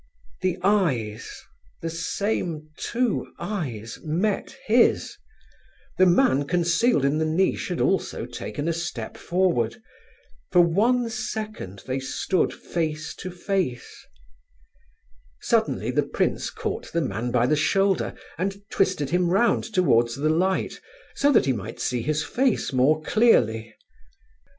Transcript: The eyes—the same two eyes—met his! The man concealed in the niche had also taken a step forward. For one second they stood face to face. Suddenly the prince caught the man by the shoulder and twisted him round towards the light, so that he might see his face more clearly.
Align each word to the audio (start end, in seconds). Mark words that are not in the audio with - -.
The 0.41 0.57
eyes—the 0.63 1.89
same 1.91 2.71
two 2.75 3.31
eyes—met 3.37 4.57
his! 4.65 5.15
The 5.99 6.07
man 6.07 6.47
concealed 6.47 7.05
in 7.05 7.19
the 7.19 7.25
niche 7.25 7.67
had 7.67 7.79
also 7.79 8.25
taken 8.25 8.67
a 8.67 8.73
step 8.73 9.15
forward. 9.15 9.79
For 10.51 10.59
one 10.61 11.07
second 11.11 11.83
they 11.85 11.99
stood 11.99 12.51
face 12.51 13.13
to 13.17 13.29
face. 13.29 14.07
Suddenly 15.39 15.91
the 15.91 16.01
prince 16.01 16.49
caught 16.49 16.91
the 16.91 17.01
man 17.01 17.29
by 17.29 17.45
the 17.45 17.55
shoulder 17.55 18.15
and 18.39 18.59
twisted 18.71 19.11
him 19.11 19.29
round 19.29 19.63
towards 19.71 20.15
the 20.15 20.29
light, 20.31 20.81
so 21.13 21.31
that 21.31 21.45
he 21.45 21.53
might 21.53 21.79
see 21.79 22.01
his 22.01 22.23
face 22.23 22.73
more 22.73 23.03
clearly. 23.03 23.75